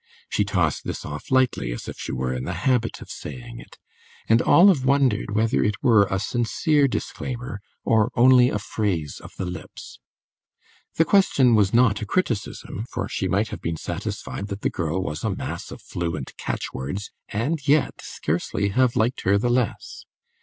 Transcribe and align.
She 0.29 0.43
tossed 0.43 0.83
this 0.83 1.05
off 1.05 1.29
lightly, 1.29 1.71
as 1.71 1.87
if 1.87 1.95
she 1.99 2.11
were 2.11 2.33
in 2.33 2.43
the 2.43 2.55
habit 2.65 3.03
of 3.03 3.11
saying 3.11 3.59
it, 3.59 3.77
and 4.27 4.41
Olive 4.41 4.83
wondered 4.83 5.35
whether 5.35 5.63
it 5.63 5.75
were 5.83 6.07
a 6.09 6.17
sincere 6.17 6.87
disclaimer 6.87 7.61
or 7.85 8.09
only 8.15 8.49
a 8.49 8.57
phrase 8.57 9.19
of 9.23 9.35
the 9.37 9.45
lips. 9.45 9.99
The 10.95 11.05
question 11.05 11.53
was 11.53 11.71
not 11.71 12.01
a 12.01 12.07
criticism, 12.07 12.87
for 12.91 13.07
she 13.07 13.27
might 13.27 13.49
have 13.49 13.61
been 13.61 13.77
satisfied 13.77 14.47
that 14.47 14.61
the 14.61 14.71
girl 14.71 15.03
was 15.03 15.23
a 15.23 15.35
mass 15.35 15.69
of 15.69 15.83
fluent 15.83 16.35
catch 16.35 16.73
words 16.73 17.11
and 17.29 17.59
yet 17.67 18.01
scarcely 18.01 18.69
have 18.69 18.95
liked 18.95 19.21
her 19.21 19.37
the 19.37 19.51
less. 19.51 20.05